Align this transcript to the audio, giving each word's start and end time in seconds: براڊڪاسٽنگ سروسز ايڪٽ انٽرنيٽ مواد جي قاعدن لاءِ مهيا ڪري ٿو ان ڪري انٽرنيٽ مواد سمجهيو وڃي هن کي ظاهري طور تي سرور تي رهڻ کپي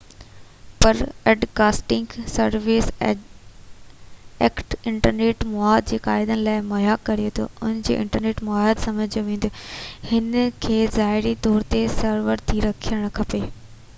براڊڪاسٽنگ 0.83 2.13
سروسز 2.35 2.87
ايڪٽ 3.07 4.75
انٽرنيٽ 4.91 5.45
مواد 5.51 5.89
جي 5.93 5.99
قاعدن 6.07 6.41
لاءِ 6.47 6.63
مهيا 6.71 6.95
ڪري 7.11 7.29
ٿو 7.41 7.45
ان 7.69 7.77
ڪري 7.89 7.99
انٽرنيٽ 8.05 8.43
مواد 8.49 8.83
سمجهيو 8.87 9.25
وڃي 9.29 9.53
هن 10.13 10.33
کي 10.67 10.79
ظاهري 10.97 11.35
طور 11.49 11.69
تي 11.77 11.85
سرور 11.99 12.43
تي 12.51 12.67
رهڻ 12.69 13.07
کپي 13.21 13.45